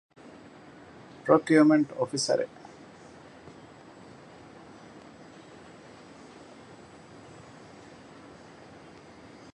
ޕްރޮކިއުމަންޓް 1.23 1.89
އޮފިސަރ 1.97 2.37
އެއް 2.47 2.55